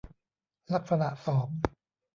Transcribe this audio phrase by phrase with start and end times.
[0.73, 1.47] ลักษณะสอง